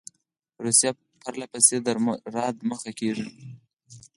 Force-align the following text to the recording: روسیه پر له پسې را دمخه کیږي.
روسیه 0.63 0.91
پر 1.21 1.33
له 1.39 1.45
پسې 1.51 1.75
را 2.35 2.47
دمخه 2.59 2.91
کیږي. 2.99 3.27